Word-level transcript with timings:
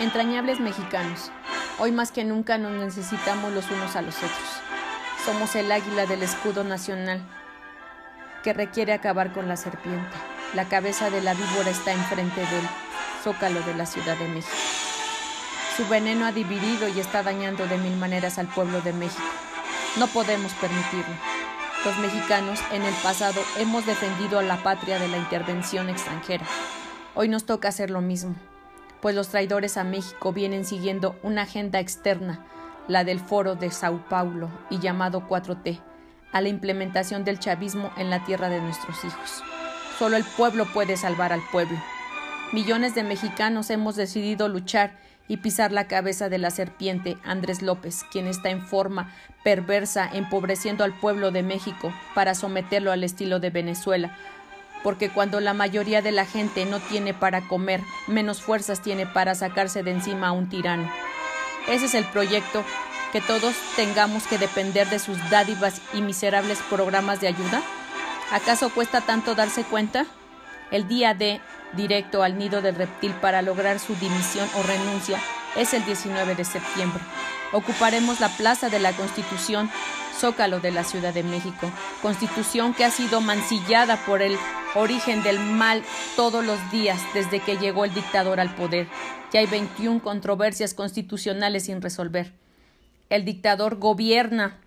Entrañables 0.00 0.60
mexicanos, 0.60 1.30
hoy 1.78 1.92
más 1.92 2.10
que 2.10 2.24
nunca 2.24 2.56
nos 2.56 2.72
necesitamos 2.72 3.52
los 3.52 3.70
unos 3.70 3.96
a 3.96 4.00
los 4.00 4.16
otros. 4.16 4.48
Somos 5.26 5.54
el 5.56 5.70
águila 5.70 6.06
del 6.06 6.22
escudo 6.22 6.64
nacional 6.64 7.22
que 8.42 8.54
requiere 8.54 8.94
acabar 8.94 9.34
con 9.34 9.46
la 9.46 9.58
serpiente. 9.58 10.16
La 10.54 10.64
cabeza 10.64 11.10
de 11.10 11.20
la 11.20 11.34
víbora 11.34 11.68
está 11.68 11.92
enfrente 11.92 12.40
del 12.40 12.66
zócalo 13.22 13.60
de 13.60 13.74
la 13.74 13.84
Ciudad 13.84 14.16
de 14.16 14.26
México. 14.28 14.56
Su 15.76 15.86
veneno 15.86 16.24
ha 16.24 16.32
dividido 16.32 16.88
y 16.88 16.98
está 16.98 17.22
dañando 17.22 17.66
de 17.66 17.76
mil 17.76 17.96
maneras 17.98 18.38
al 18.38 18.46
pueblo 18.46 18.80
de 18.80 18.94
México. 18.94 19.20
No 19.98 20.06
podemos 20.06 20.54
permitirlo. 20.54 21.14
Los 21.84 21.98
mexicanos 21.98 22.58
en 22.72 22.84
el 22.84 22.94
pasado 23.02 23.42
hemos 23.58 23.84
defendido 23.84 24.38
a 24.38 24.42
la 24.42 24.62
patria 24.62 24.98
de 24.98 25.08
la 25.08 25.18
intervención 25.18 25.90
extranjera. 25.90 26.46
Hoy 27.14 27.28
nos 27.28 27.44
toca 27.44 27.68
hacer 27.68 27.90
lo 27.90 28.00
mismo 28.00 28.34
pues 29.00 29.14
los 29.14 29.28
traidores 29.28 29.76
a 29.76 29.84
México 29.84 30.32
vienen 30.32 30.64
siguiendo 30.64 31.18
una 31.22 31.42
agenda 31.42 31.80
externa, 31.80 32.44
la 32.88 33.04
del 33.04 33.20
Foro 33.20 33.54
de 33.54 33.70
Sao 33.70 34.04
Paulo 34.08 34.50
y 34.68 34.78
llamado 34.78 35.26
4T, 35.28 35.80
a 36.32 36.40
la 36.40 36.48
implementación 36.48 37.24
del 37.24 37.38
chavismo 37.38 37.90
en 37.96 38.10
la 38.10 38.24
tierra 38.24 38.48
de 38.48 38.60
nuestros 38.60 39.04
hijos. 39.04 39.42
Solo 39.98 40.16
el 40.16 40.24
pueblo 40.36 40.66
puede 40.72 40.96
salvar 40.96 41.32
al 41.32 41.42
pueblo. 41.52 41.78
Millones 42.52 42.94
de 42.94 43.04
mexicanos 43.04 43.70
hemos 43.70 43.96
decidido 43.96 44.48
luchar 44.48 44.98
y 45.28 45.36
pisar 45.36 45.70
la 45.70 45.86
cabeza 45.86 46.28
de 46.28 46.38
la 46.38 46.50
serpiente 46.50 47.16
Andrés 47.22 47.62
López, 47.62 48.02
quien 48.10 48.26
está 48.26 48.50
en 48.50 48.66
forma 48.66 49.14
perversa 49.44 50.10
empobreciendo 50.12 50.82
al 50.82 50.92
pueblo 50.92 51.30
de 51.30 51.44
México 51.44 51.92
para 52.16 52.34
someterlo 52.34 52.90
al 52.90 53.04
estilo 53.04 53.38
de 53.38 53.50
Venezuela, 53.50 54.16
porque 54.82 55.10
cuando 55.10 55.40
la 55.40 55.54
mayoría 55.54 56.02
de 56.02 56.12
la 56.12 56.24
gente 56.24 56.64
no 56.64 56.80
tiene 56.80 57.14
para 57.14 57.46
comer, 57.48 57.82
menos 58.06 58.42
fuerzas 58.42 58.80
tiene 58.80 59.06
para 59.06 59.34
sacarse 59.34 59.82
de 59.82 59.90
encima 59.90 60.28
a 60.28 60.32
un 60.32 60.48
tirano. 60.48 60.90
Ese 61.68 61.86
es 61.86 61.94
el 61.94 62.04
proyecto, 62.04 62.64
que 63.12 63.20
todos 63.20 63.54
tengamos 63.76 64.26
que 64.26 64.38
depender 64.38 64.88
de 64.88 64.98
sus 64.98 65.18
dádivas 65.30 65.80
y 65.92 66.00
miserables 66.00 66.58
programas 66.70 67.20
de 67.20 67.28
ayuda. 67.28 67.62
¿Acaso 68.32 68.70
cuesta 68.70 69.00
tanto 69.00 69.34
darse 69.34 69.64
cuenta? 69.64 70.06
El 70.70 70.86
día 70.86 71.14
de 71.14 71.40
directo 71.72 72.22
al 72.22 72.38
nido 72.38 72.62
del 72.62 72.76
reptil 72.76 73.12
para 73.14 73.42
lograr 73.42 73.78
su 73.78 73.94
dimisión 73.96 74.48
o 74.56 74.62
renuncia 74.62 75.18
es 75.56 75.74
el 75.74 75.84
19 75.84 76.34
de 76.36 76.44
septiembre. 76.44 77.02
Ocuparemos 77.52 78.20
la 78.20 78.28
Plaza 78.28 78.68
de 78.68 78.78
la 78.78 78.92
Constitución, 78.92 79.70
Zócalo 80.16 80.60
de 80.60 80.70
la 80.70 80.84
Ciudad 80.84 81.12
de 81.12 81.24
México, 81.24 81.70
constitución 82.00 82.74
que 82.74 82.84
ha 82.84 82.90
sido 82.90 83.20
mancillada 83.20 83.96
por 84.06 84.22
el 84.22 84.36
origen 84.76 85.22
del 85.24 85.40
mal 85.40 85.82
todos 86.14 86.44
los 86.44 86.58
días 86.70 87.00
desde 87.12 87.40
que 87.40 87.56
llegó 87.56 87.84
el 87.84 87.92
dictador 87.92 88.38
al 88.38 88.54
poder. 88.54 88.86
Ya 89.32 89.40
hay 89.40 89.46
21 89.46 90.00
controversias 90.00 90.74
constitucionales 90.74 91.64
sin 91.64 91.82
resolver. 91.82 92.32
El 93.08 93.24
dictador 93.24 93.78
gobierna 93.78 94.58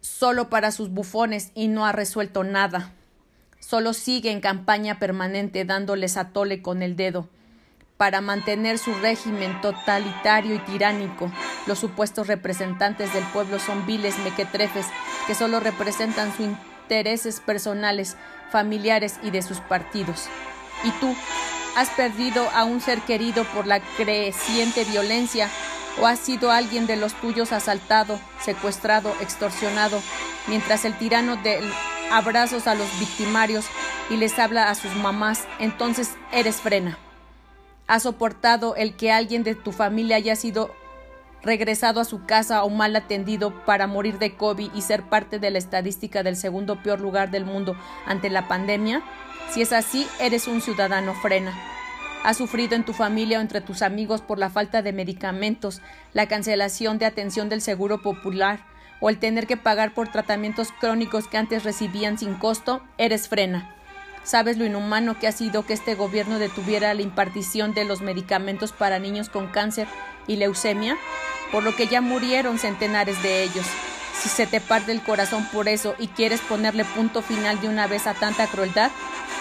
solo 0.00 0.50
para 0.50 0.70
sus 0.70 0.90
bufones 0.90 1.50
y 1.54 1.66
no 1.66 1.84
ha 1.84 1.92
resuelto 1.92 2.44
nada. 2.44 2.92
Solo 3.58 3.92
sigue 3.92 4.30
en 4.30 4.40
campaña 4.40 5.00
permanente 5.00 5.64
dándoles 5.64 6.16
a 6.16 6.28
tole 6.30 6.62
con 6.62 6.82
el 6.82 6.94
dedo 6.94 7.28
para 8.02 8.20
mantener 8.20 8.78
su 8.78 8.92
régimen 8.94 9.60
totalitario 9.60 10.56
y 10.56 10.58
tiránico. 10.58 11.30
Los 11.68 11.78
supuestos 11.78 12.26
representantes 12.26 13.14
del 13.14 13.22
pueblo 13.26 13.60
son 13.60 13.86
viles 13.86 14.18
mequetrefes 14.24 14.86
que 15.28 15.36
solo 15.36 15.60
representan 15.60 16.36
su 16.36 16.42
intereses 16.42 17.38
personales, 17.38 18.16
familiares 18.50 19.20
y 19.22 19.30
de 19.30 19.40
sus 19.40 19.60
partidos. 19.60 20.26
¿Y 20.82 20.90
tú? 20.98 21.14
¿Has 21.76 21.90
perdido 21.90 22.50
a 22.50 22.64
un 22.64 22.80
ser 22.80 23.00
querido 23.02 23.44
por 23.54 23.68
la 23.68 23.78
creciente 23.78 24.82
violencia 24.82 25.48
o 26.00 26.08
has 26.08 26.18
sido 26.18 26.50
alguien 26.50 26.88
de 26.88 26.96
los 26.96 27.14
tuyos 27.14 27.52
asaltado, 27.52 28.18
secuestrado, 28.40 29.14
extorsionado, 29.20 30.02
mientras 30.48 30.84
el 30.84 30.98
tirano 30.98 31.36
de 31.36 31.60
abrazos 32.10 32.66
a 32.66 32.74
los 32.74 32.98
victimarios 32.98 33.64
y 34.10 34.16
les 34.16 34.40
habla 34.40 34.70
a 34.70 34.74
sus 34.74 34.92
mamás, 34.96 35.46
entonces 35.60 36.16
eres 36.32 36.56
frena. 36.56 36.98
¿Has 37.86 38.04
soportado 38.04 38.76
el 38.76 38.96
que 38.96 39.12
alguien 39.12 39.42
de 39.42 39.54
tu 39.54 39.72
familia 39.72 40.16
haya 40.16 40.36
sido 40.36 40.74
regresado 41.42 42.00
a 42.00 42.04
su 42.04 42.24
casa 42.24 42.62
o 42.62 42.70
mal 42.70 42.94
atendido 42.94 43.64
para 43.64 43.86
morir 43.86 44.18
de 44.18 44.36
COVID 44.36 44.72
y 44.74 44.82
ser 44.82 45.02
parte 45.02 45.38
de 45.38 45.50
la 45.50 45.58
estadística 45.58 46.22
del 46.22 46.36
segundo 46.36 46.82
peor 46.82 47.00
lugar 47.00 47.30
del 47.30 47.44
mundo 47.44 47.76
ante 48.06 48.30
la 48.30 48.48
pandemia? 48.48 49.02
Si 49.50 49.62
es 49.62 49.72
así, 49.72 50.06
eres 50.20 50.46
un 50.46 50.60
ciudadano 50.60 51.14
frena. 51.14 51.52
¿Has 52.24 52.36
sufrido 52.36 52.76
en 52.76 52.84
tu 52.84 52.92
familia 52.92 53.38
o 53.38 53.40
entre 53.40 53.60
tus 53.60 53.82
amigos 53.82 54.20
por 54.20 54.38
la 54.38 54.48
falta 54.48 54.80
de 54.80 54.92
medicamentos, 54.92 55.82
la 56.12 56.28
cancelación 56.28 56.98
de 56.98 57.06
atención 57.06 57.48
del 57.48 57.60
seguro 57.60 58.00
popular 58.00 58.64
o 59.00 59.10
el 59.10 59.18
tener 59.18 59.48
que 59.48 59.56
pagar 59.56 59.92
por 59.92 60.08
tratamientos 60.08 60.68
crónicos 60.78 61.26
que 61.26 61.36
antes 61.36 61.64
recibían 61.64 62.18
sin 62.18 62.34
costo? 62.34 62.80
Eres 62.96 63.28
frena. 63.28 63.74
¿Sabes 64.24 64.56
lo 64.56 64.64
inhumano 64.64 65.18
que 65.18 65.26
ha 65.26 65.32
sido 65.32 65.66
que 65.66 65.72
este 65.72 65.96
gobierno 65.96 66.38
detuviera 66.38 66.94
la 66.94 67.02
impartición 67.02 67.74
de 67.74 67.84
los 67.84 68.02
medicamentos 68.02 68.72
para 68.72 69.00
niños 69.00 69.28
con 69.28 69.48
cáncer 69.48 69.88
y 70.28 70.36
leucemia? 70.36 70.96
Por 71.50 71.64
lo 71.64 71.74
que 71.74 71.88
ya 71.88 72.00
murieron 72.00 72.58
centenares 72.58 73.20
de 73.22 73.42
ellos. 73.42 73.66
Si 74.20 74.28
se 74.28 74.46
te 74.46 74.60
parte 74.60 74.92
el 74.92 75.02
corazón 75.02 75.46
por 75.52 75.68
eso 75.68 75.96
y 75.98 76.06
quieres 76.06 76.40
ponerle 76.40 76.84
punto 76.84 77.20
final 77.20 77.60
de 77.60 77.68
una 77.68 77.88
vez 77.88 78.06
a 78.06 78.14
tanta 78.14 78.46
crueldad, 78.46 78.92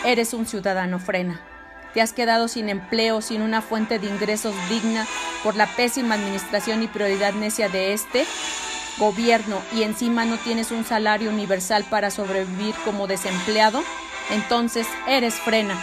eres 0.03 0.33
un 0.33 0.47
ciudadano 0.47 0.97
frena. 0.97 1.41
Te 1.93 2.01
has 2.01 2.13
quedado 2.13 2.47
sin 2.47 2.69
empleo, 2.69 3.21
sin 3.21 3.41
una 3.43 3.61
fuente 3.61 3.99
de 3.99 4.07
ingresos 4.07 4.55
digna 4.69 5.05
por 5.43 5.55
la 5.55 5.67
pésima 5.67 6.15
administración 6.15 6.81
y 6.81 6.87
prioridad 6.87 7.33
necia 7.33 7.69
de 7.69 7.93
este 7.93 8.25
gobierno 8.97 9.61
y 9.73 9.83
encima 9.83 10.25
no 10.25 10.37
tienes 10.37 10.71
un 10.71 10.83
salario 10.83 11.29
universal 11.29 11.85
para 11.89 12.09
sobrevivir 12.09 12.73
como 12.83 13.07
desempleado 13.07 13.83
entonces 14.31 14.87
eres 15.07 15.35
frena. 15.35 15.77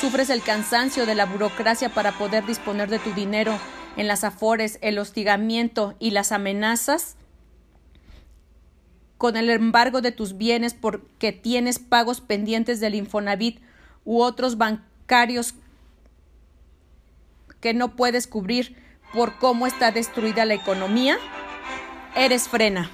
Sufres 0.00 0.28
el 0.30 0.42
cansancio 0.42 1.06
de 1.06 1.14
la 1.14 1.26
burocracia 1.26 1.88
para 1.88 2.12
poder 2.12 2.44
disponer 2.44 2.90
de 2.90 2.98
tu 2.98 3.12
dinero 3.12 3.58
en 3.96 4.06
las 4.06 4.24
afores, 4.24 4.78
el 4.82 4.98
hostigamiento 4.98 5.94
y 5.98 6.10
las 6.10 6.32
amenazas 6.32 7.16
con 9.18 9.36
el 9.36 9.48
embargo 9.48 10.02
de 10.02 10.12
tus 10.12 10.36
bienes 10.36 10.74
porque 10.74 11.32
tienes 11.32 11.78
pagos 11.78 12.20
pendientes 12.20 12.80
del 12.80 12.94
Infonavit 12.94 13.60
u 14.04 14.20
otros 14.20 14.58
bancarios 14.58 15.54
que 17.60 17.72
no 17.72 17.96
puedes 17.96 18.26
cubrir 18.26 18.76
por 19.14 19.38
cómo 19.38 19.66
está 19.66 19.90
destruida 19.92 20.44
la 20.44 20.54
economía, 20.54 21.16
eres 22.14 22.48
frena. 22.48 22.90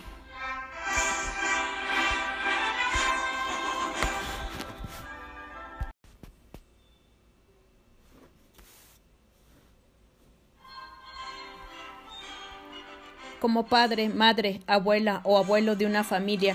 Como 13.43 13.67
padre, 13.67 14.09
madre, 14.09 14.61
abuela 14.69 15.21
o 15.25 15.37
abuelo 15.37 15.75
de 15.75 15.85
una 15.85 16.05
familia, 16.05 16.55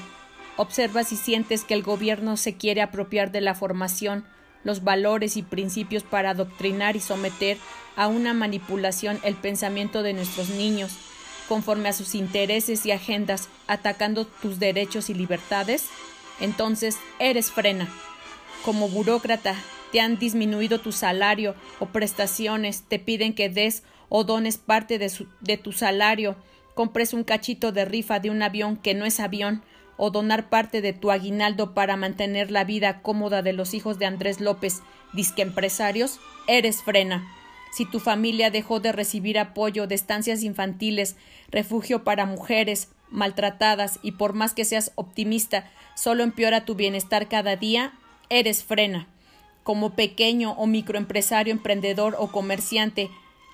observas 0.55 1.11
y 1.11 1.17
sientes 1.17 1.65
que 1.65 1.73
el 1.73 1.83
gobierno 1.83 2.37
se 2.37 2.55
quiere 2.55 2.81
apropiar 2.81 3.33
de 3.33 3.41
la 3.41 3.55
formación, 3.55 4.23
los 4.63 4.85
valores 4.85 5.35
y 5.35 5.41
principios 5.41 6.03
para 6.03 6.29
adoctrinar 6.29 6.95
y 6.95 7.01
someter 7.01 7.57
a 7.97 8.07
una 8.07 8.33
manipulación 8.33 9.19
el 9.23 9.35
pensamiento 9.35 10.01
de 10.01 10.13
nuestros 10.13 10.47
niños, 10.47 10.93
conforme 11.49 11.89
a 11.89 11.93
sus 11.93 12.15
intereses 12.15 12.85
y 12.85 12.91
agendas, 12.91 13.49
atacando 13.67 14.25
tus 14.25 14.57
derechos 14.57 15.09
y 15.09 15.13
libertades, 15.13 15.89
entonces 16.39 16.95
eres 17.19 17.51
frena. 17.51 17.89
Como 18.63 18.87
burócrata, 18.87 19.55
te 19.91 19.99
han 19.99 20.17
disminuido 20.19 20.79
tu 20.79 20.93
salario 20.93 21.53
o 21.81 21.87
prestaciones, 21.87 22.83
te 22.87 22.97
piden 22.97 23.35
que 23.35 23.49
des 23.49 23.83
o 24.07 24.23
dones 24.23 24.57
parte 24.57 24.97
de, 24.99 25.11
de 25.41 25.57
tu 25.57 25.73
salario, 25.73 26.37
compres 26.77 27.15
un 27.15 27.23
cachito 27.23 27.71
de 27.71 27.85
rifa 27.85 28.19
de 28.19 28.29
un 28.29 28.43
avión 28.43 28.77
que 28.77 28.93
no 28.93 29.05
es 29.05 29.19
avión, 29.19 29.63
o 29.97 30.11
donar 30.11 30.47
parte 30.47 30.79
de 30.79 30.93
tu 30.93 31.09
aguinaldo 31.09 31.73
para 31.73 31.97
mantener 31.97 32.51
la 32.51 32.65
vida 32.65 33.01
cómoda 33.01 33.41
de 33.41 33.51
los 33.51 33.73
hijos 33.73 33.97
de 33.97 34.05
Andrés 34.05 34.39
López, 34.39 34.83
disque 35.11 35.41
empresarios, 35.41 36.19
eres 36.47 36.83
frena. 36.83 37.27
Si 37.71 37.89
tu 37.89 37.99
familia 37.99 38.51
dejó 38.51 38.79
de 38.79 38.91
recibir 38.91 39.39
apoyo 39.39 39.87
de 39.87 39.95
estancias 39.95 40.43
infantiles, 40.43 41.15
refugio 41.49 42.03
para 42.03 42.27
mujeres 42.27 42.89
maltratadas 43.09 43.97
y 44.03 44.11
por 44.11 44.33
más 44.33 44.53
que 44.53 44.63
seas 44.63 44.91
optimista, 44.93 45.67
solo 45.95 46.21
empeora 46.21 46.63
tu 46.63 46.75
bienestar 46.75 47.27
cada 47.27 47.55
día, 47.55 47.93
eres 48.29 48.63
frena. 48.63 49.07
Como 49.63 49.95
pequeño 49.95 50.51
o 50.51 50.67
microempresario, 50.67 51.53
emprendedor 51.53 52.15
o 52.19 52.27
comerciante, 52.27 53.09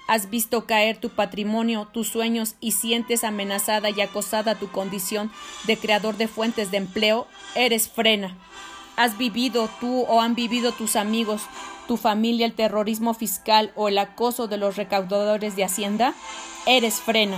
Has 0.08 0.30
visto 0.30 0.66
caer 0.66 0.98
tu 0.98 1.10
patrimonio, 1.10 1.88
tus 1.94 2.10
sueños 2.10 2.56
y 2.60 2.72
sientes 2.72 3.24
amenazada 3.24 3.90
y 3.90 4.02
acosada 4.02 4.56
tu 4.56 4.70
condición 4.70 5.32
de 5.66 5.78
creador 5.78 6.18
de 6.18 6.28
fuentes 6.28 6.72
de 6.72 6.78
empleo, 6.78 7.28
eres 7.56 7.90
frena. 7.90 8.38
¿Has 8.98 9.18
vivido 9.18 9.70
tú 9.80 10.02
o 10.04 10.22
han 10.22 10.36
vivido 10.36 10.72
tus 10.74 10.96
amigos, 10.98 11.44
tu 11.88 11.98
familia 11.98 12.46
el 12.46 12.54
terrorismo 12.54 13.14
fiscal 13.14 13.72
o 13.76 13.88
el 13.88 13.98
acoso 13.98 14.48
de 14.48 14.58
los 14.58 14.76
recaudadores 14.76 15.56
de 15.56 15.64
Hacienda? 15.64 16.14
Eres 16.66 16.96
frena. 16.96 17.38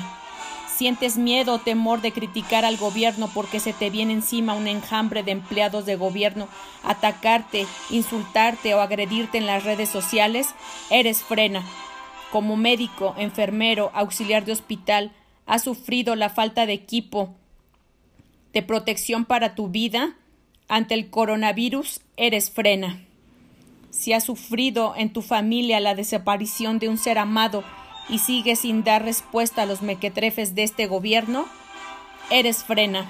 ¿Sientes 0.75 1.17
miedo 1.17 1.53
o 1.53 1.59
temor 1.59 2.01
de 2.01 2.11
criticar 2.11 2.65
al 2.65 2.75
gobierno 2.75 3.29
porque 3.33 3.61
se 3.61 3.71
te 3.71 3.89
viene 3.89 4.11
encima 4.11 4.55
un 4.55 4.67
enjambre 4.67 5.23
de 5.23 5.31
empleados 5.31 5.85
de 5.85 5.95
gobierno, 5.95 6.49
atacarte, 6.83 7.65
insultarte 7.89 8.73
o 8.73 8.81
agredirte 8.81 9.37
en 9.37 9.45
las 9.45 9.63
redes 9.63 9.87
sociales? 9.87 10.49
Eres 10.89 11.23
frena. 11.23 11.63
Como 12.35 12.57
médico, 12.57 13.15
enfermero, 13.17 13.91
auxiliar 13.93 14.43
de 14.43 14.51
hospital, 14.51 15.13
has 15.45 15.63
sufrido 15.63 16.17
la 16.17 16.27
falta 16.27 16.65
de 16.65 16.73
equipo 16.73 17.33
de 18.51 18.61
protección 18.61 19.23
para 19.23 19.55
tu 19.55 19.69
vida? 19.69 20.17
Ante 20.67 20.95
el 20.95 21.09
coronavirus 21.09 22.01
eres 22.17 22.51
frena. 22.51 22.99
Si 23.89 24.11
has 24.11 24.25
sufrido 24.25 24.95
en 24.97 25.13
tu 25.13 25.21
familia 25.21 25.79
la 25.79 25.95
desaparición 25.95 26.77
de 26.77 26.89
un 26.89 26.97
ser 26.97 27.19
amado 27.19 27.63
y 28.09 28.19
sigues 28.19 28.59
sin 28.59 28.83
dar 28.83 29.05
respuesta 29.05 29.61
a 29.61 29.65
los 29.65 29.81
mequetrefes 29.81 30.55
de 30.55 30.63
este 30.63 30.87
gobierno, 30.87 31.45
eres 32.29 32.65
frena. 32.65 33.09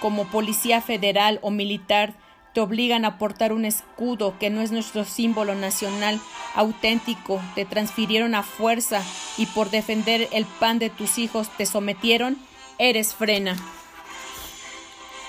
Como 0.00 0.28
policía 0.28 0.80
federal 0.80 1.40
o 1.42 1.50
militar, 1.50 2.14
te 2.52 2.60
obligan 2.60 3.04
a 3.04 3.18
portar 3.18 3.52
un 3.52 3.64
escudo 3.64 4.38
que 4.38 4.50
no 4.50 4.60
es 4.60 4.72
nuestro 4.72 5.04
símbolo 5.04 5.54
nacional 5.54 6.20
auténtico, 6.54 7.40
te 7.54 7.64
transfirieron 7.64 8.34
a 8.34 8.42
fuerza 8.42 9.02
y 9.36 9.46
por 9.46 9.70
defender 9.70 10.28
el 10.32 10.44
pan 10.44 10.78
de 10.78 10.90
tus 10.90 11.18
hijos 11.18 11.48
te 11.56 11.66
sometieron, 11.66 12.38
eres 12.78 13.14
frena. 13.14 13.56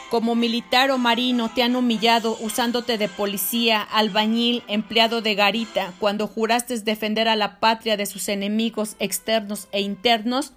Como 0.10 0.36
militar 0.36 0.92
o 0.92 0.98
marino 0.98 1.50
te 1.54 1.64
han 1.64 1.78
humillado 1.78 2.38
usándote 2.42 2.98
de 2.98 3.08
policía, 3.08 3.82
albañil, 3.82 4.62
empleado 4.68 5.22
de 5.22 5.36
garita, 5.36 5.94
cuando 6.00 6.28
juraste 6.28 6.78
defender 6.80 7.30
a 7.30 7.38
la 7.38 7.62
patria 7.62 7.96
de 7.96 8.06
sus 8.06 8.28
enemigos 8.28 8.98
externos 9.00 9.70
e 9.72 9.80
internos, 9.80 10.52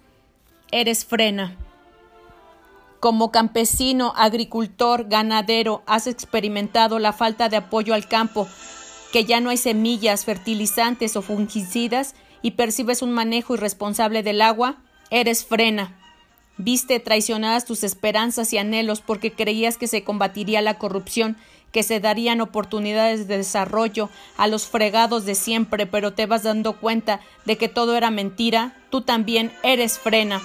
eres 0.71 1.05
frena. 1.05 1.55
Como 3.05 3.29
campesino, 3.29 4.13
agricultor, 4.15 5.07
ganadero, 5.07 5.83
has 5.85 6.07
experimentado 6.07 6.97
la 6.97 7.13
falta 7.13 7.49
de 7.49 7.57
apoyo 7.57 7.93
al 7.93 8.07
campo, 8.07 8.47
que 9.13 9.25
ya 9.25 9.39
no 9.39 9.51
hay 9.51 9.57
semillas, 9.57 10.25
fertilizantes 10.25 11.15
o 11.15 11.21
fungicidas 11.21 12.15
y 12.41 12.51
percibes 12.51 13.03
un 13.03 13.11
manejo 13.11 13.53
irresponsable 13.53 14.23
del 14.23 14.41
agua, 14.41 14.77
eres 15.11 15.45
frena. 15.45 15.95
Viste 16.57 16.99
traicionadas 16.99 17.65
tus 17.65 17.83
esperanzas 17.83 18.51
y 18.53 18.57
anhelos 18.57 19.01
porque 19.01 19.31
creías 19.31 19.77
que 19.77 19.85
se 19.85 20.03
combatiría 20.03 20.63
la 20.63 20.79
corrupción, 20.79 21.37
que 21.71 21.83
se 21.83 21.99
darían 21.99 22.41
oportunidades 22.41 23.27
de 23.27 23.37
desarrollo 23.37 24.09
a 24.35 24.47
los 24.47 24.65
fregados 24.65 25.25
de 25.25 25.35
siempre, 25.35 25.85
pero 25.85 26.13
te 26.13 26.25
vas 26.25 26.41
dando 26.41 26.79
cuenta 26.79 27.19
de 27.45 27.55
que 27.55 27.69
todo 27.69 27.95
era 27.95 28.09
mentira, 28.09 28.75
tú 28.89 29.01
también 29.01 29.51
eres 29.61 29.99
frena. 29.99 30.41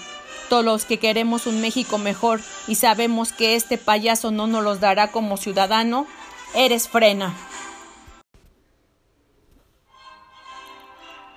Todos 0.50 0.64
los 0.64 0.84
que 0.84 0.98
queremos 0.98 1.46
un 1.46 1.60
México 1.60 1.96
mejor 1.96 2.40
y 2.66 2.74
sabemos 2.74 3.32
que 3.32 3.54
este 3.54 3.78
payaso 3.78 4.32
no 4.32 4.48
nos 4.48 4.64
los 4.64 4.80
dará 4.80 5.12
como 5.12 5.36
ciudadano, 5.36 6.08
eres 6.56 6.88
frena. 6.88 7.36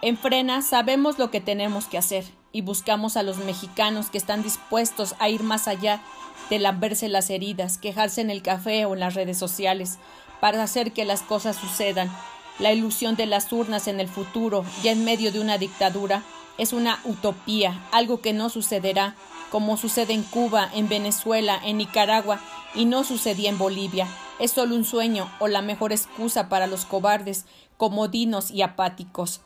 En 0.01 0.17
frena 0.17 0.63
sabemos 0.63 1.19
lo 1.19 1.29
que 1.29 1.41
tenemos 1.41 1.85
que 1.85 1.99
hacer 1.99 2.25
y 2.51 2.61
buscamos 2.61 3.15
a 3.15 3.21
los 3.21 3.37
mexicanos 3.37 4.09
que 4.09 4.17
están 4.17 4.41
dispuestos 4.41 5.13
a 5.19 5.29
ir 5.29 5.43
más 5.43 5.67
allá 5.67 6.01
de 6.49 6.57
lamberse 6.57 7.07
las 7.07 7.29
heridas, 7.29 7.77
quejarse 7.77 8.19
en 8.19 8.31
el 8.31 8.41
café 8.41 8.85
o 8.85 8.95
en 8.95 8.99
las 8.99 9.13
redes 9.13 9.37
sociales, 9.37 9.99
para 10.41 10.63
hacer 10.63 10.91
que 10.91 11.05
las 11.05 11.21
cosas 11.21 11.55
sucedan. 11.55 12.11
La 12.57 12.73
ilusión 12.73 13.15
de 13.15 13.27
las 13.27 13.53
urnas 13.53 13.87
en 13.87 13.99
el 13.99 14.07
futuro, 14.07 14.65
ya 14.81 14.91
en 14.91 15.05
medio 15.05 15.31
de 15.31 15.39
una 15.39 15.59
dictadura, 15.59 16.23
es 16.57 16.73
una 16.73 16.99
utopía, 17.05 17.81
algo 17.91 18.21
que 18.21 18.33
no 18.33 18.49
sucederá, 18.49 19.15
como 19.49 19.77
sucede 19.77 20.13
en 20.13 20.23
Cuba, 20.23 20.69
en 20.73 20.89
Venezuela, 20.89 21.59
en 21.63 21.77
Nicaragua, 21.77 22.39
y 22.75 22.85
no 22.85 23.03
sucedía 23.03 23.49
en 23.49 23.57
Bolivia. 23.57 24.07
Es 24.39 24.51
solo 24.51 24.75
un 24.75 24.85
sueño 24.85 25.29
o 25.39 25.47
la 25.47 25.61
mejor 25.61 25.91
excusa 25.91 26.49
para 26.49 26.67
los 26.67 26.85
cobardes, 26.85 27.45
comodinos 27.77 28.51
y 28.51 28.61
apáticos. 28.61 29.41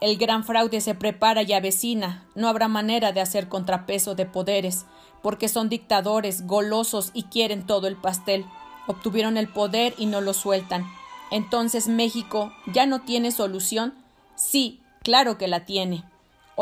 El 0.00 0.16
gran 0.16 0.44
fraude 0.44 0.80
se 0.80 0.94
prepara 0.94 1.42
y 1.42 1.52
avecina. 1.52 2.26
No 2.34 2.48
habrá 2.48 2.68
manera 2.68 3.12
de 3.12 3.20
hacer 3.20 3.48
contrapeso 3.48 4.14
de 4.14 4.24
poderes, 4.26 4.86
porque 5.22 5.48
son 5.48 5.68
dictadores, 5.68 6.46
golosos 6.46 7.10
y 7.12 7.24
quieren 7.24 7.66
todo 7.66 7.86
el 7.86 7.96
pastel. 7.96 8.46
Obtuvieron 8.86 9.36
el 9.36 9.48
poder 9.48 9.94
y 9.98 10.06
no 10.06 10.20
lo 10.20 10.32
sueltan. 10.32 10.86
Entonces 11.30 11.86
México 11.86 12.52
ya 12.66 12.86
no 12.86 13.02
tiene 13.02 13.30
solución. 13.30 13.94
Sí, 14.36 14.80
claro 15.02 15.36
que 15.36 15.48
la 15.48 15.66
tiene. 15.66 16.04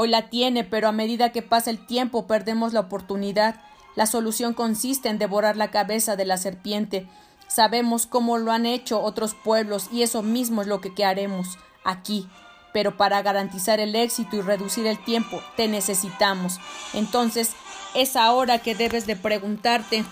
Hoy 0.00 0.06
la 0.06 0.30
tiene, 0.30 0.62
pero 0.62 0.86
a 0.86 0.92
medida 0.92 1.32
que 1.32 1.42
pasa 1.42 1.70
el 1.70 1.84
tiempo 1.84 2.28
perdemos 2.28 2.72
la 2.72 2.78
oportunidad. 2.78 3.60
La 3.96 4.06
solución 4.06 4.54
consiste 4.54 5.08
en 5.08 5.18
devorar 5.18 5.56
la 5.56 5.72
cabeza 5.72 6.14
de 6.14 6.24
la 6.24 6.36
serpiente. 6.36 7.08
Sabemos 7.48 8.06
cómo 8.06 8.38
lo 8.38 8.52
han 8.52 8.64
hecho 8.64 9.02
otros 9.02 9.34
pueblos 9.34 9.88
y 9.90 10.02
eso 10.02 10.22
mismo 10.22 10.62
es 10.62 10.68
lo 10.68 10.80
que 10.80 11.04
haremos 11.04 11.58
aquí 11.82 12.28
pero 12.72 12.96
para 12.96 13.22
garantizar 13.22 13.80
el 13.80 13.96
éxito 13.96 14.36
y 14.36 14.40
reducir 14.40 14.86
el 14.86 15.02
tiempo 15.02 15.42
te 15.56 15.66
necesitamos. 15.66 16.60
Entonces, 16.94 17.54
es 17.96 18.14
ahora 18.14 18.58
que 18.58 18.76
debes 18.76 19.04
de 19.04 19.16
preguntarte, 19.16 20.04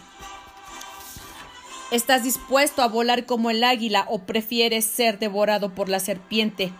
¿estás 1.92 2.24
dispuesto 2.24 2.82
a 2.82 2.88
volar 2.88 3.24
como 3.24 3.50
el 3.50 3.62
águila 3.62 4.04
o 4.08 4.20
prefieres 4.20 4.84
ser 4.84 5.20
devorado 5.20 5.74
por 5.74 5.88
la 5.88 6.00
serpiente? 6.00 6.72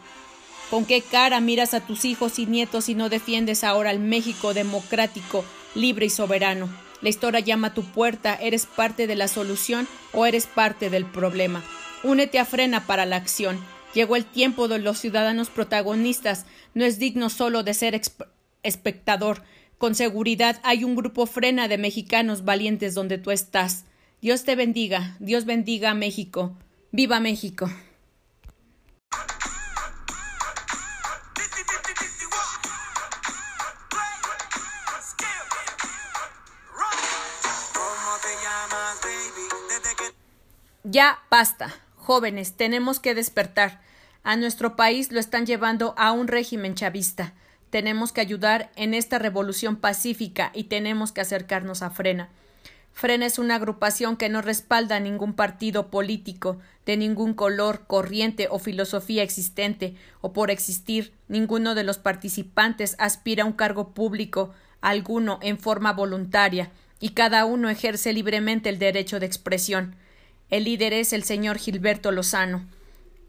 ¿Con 0.70 0.84
qué 0.84 1.00
cara 1.00 1.40
miras 1.40 1.74
a 1.74 1.86
tus 1.86 2.04
hijos 2.04 2.40
y 2.40 2.46
nietos 2.46 2.88
y 2.88 2.96
no 2.96 3.08
defiendes 3.08 3.62
ahora 3.62 3.90
al 3.90 4.00
México 4.00 4.52
democrático, 4.52 5.44
libre 5.76 6.06
y 6.06 6.10
soberano? 6.10 6.68
La 7.02 7.08
historia 7.08 7.40
llama 7.40 7.68
a 7.68 7.74
tu 7.74 7.84
puerta, 7.84 8.34
¿eres 8.34 8.66
parte 8.66 9.06
de 9.06 9.14
la 9.14 9.28
solución 9.28 9.86
o 10.12 10.26
eres 10.26 10.46
parte 10.46 10.90
del 10.90 11.04
problema? 11.04 11.62
Únete 12.02 12.40
a 12.40 12.44
Frena 12.44 12.84
para 12.84 13.06
la 13.06 13.16
acción. 13.16 13.60
Llegó 13.94 14.16
el 14.16 14.24
tiempo 14.24 14.66
de 14.66 14.78
los 14.78 14.98
ciudadanos 14.98 15.50
protagonistas. 15.50 16.46
No 16.74 16.84
es 16.84 16.98
digno 16.98 17.30
solo 17.30 17.62
de 17.62 17.72
ser 17.72 18.00
espectador. 18.62 19.42
Con 19.78 19.94
seguridad 19.94 20.60
hay 20.64 20.84
un 20.84 20.96
grupo 20.96 21.26
frena 21.26 21.68
de 21.68 21.78
mexicanos 21.78 22.44
valientes 22.44 22.94
donde 22.94 23.18
tú 23.18 23.30
estás. 23.30 23.84
Dios 24.20 24.44
te 24.44 24.54
bendiga. 24.54 25.16
Dios 25.20 25.44
bendiga 25.46 25.92
a 25.92 25.94
México. 25.94 26.56
¡Viva 26.92 27.20
México! 27.20 27.70
Ya 40.96 41.18
basta. 41.30 41.74
Jóvenes, 41.96 42.54
tenemos 42.54 43.00
que 43.00 43.14
despertar. 43.14 43.82
A 44.22 44.34
nuestro 44.34 44.76
país 44.76 45.12
lo 45.12 45.20
están 45.20 45.44
llevando 45.44 45.94
a 45.98 46.12
un 46.12 46.26
régimen 46.26 46.74
chavista. 46.74 47.34
Tenemos 47.68 48.12
que 48.12 48.22
ayudar 48.22 48.70
en 48.76 48.94
esta 48.94 49.18
revolución 49.18 49.76
pacífica 49.76 50.52
y 50.54 50.64
tenemos 50.64 51.12
que 51.12 51.20
acercarnos 51.20 51.82
a 51.82 51.90
Frena. 51.90 52.30
Frena 52.94 53.26
es 53.26 53.38
una 53.38 53.56
agrupación 53.56 54.16
que 54.16 54.30
no 54.30 54.40
respalda 54.40 54.96
a 54.96 55.00
ningún 55.00 55.34
partido 55.34 55.90
político, 55.90 56.56
de 56.86 56.96
ningún 56.96 57.34
color, 57.34 57.86
corriente 57.86 58.48
o 58.50 58.58
filosofía 58.58 59.22
existente, 59.22 59.96
o 60.22 60.32
por 60.32 60.50
existir, 60.50 61.12
ninguno 61.28 61.74
de 61.74 61.84
los 61.84 61.98
participantes 61.98 62.96
aspira 62.98 63.42
a 63.42 63.46
un 63.46 63.52
cargo 63.52 63.92
público 63.92 64.54
alguno 64.80 65.40
en 65.42 65.58
forma 65.58 65.92
voluntaria, 65.92 66.70
y 67.00 67.10
cada 67.10 67.44
uno 67.44 67.68
ejerce 67.68 68.14
libremente 68.14 68.70
el 68.70 68.78
derecho 68.78 69.20
de 69.20 69.26
expresión. 69.26 69.94
El 70.48 70.64
líder 70.64 70.92
es 70.92 71.12
el 71.12 71.24
señor 71.24 71.58
Gilberto 71.58 72.12
Lozano. 72.12 72.64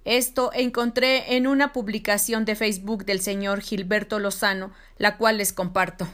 Esto 0.05 0.51
encontré 0.53 1.35
en 1.35 1.47
una 1.47 1.73
publicación 1.73 2.45
de 2.45 2.55
Facebook 2.55 3.05
del 3.05 3.21
señor 3.21 3.61
Gilberto 3.61 4.19
Lozano, 4.19 4.71
la 4.97 5.17
cual 5.17 5.37
les 5.37 5.51
comparto. 5.51 6.07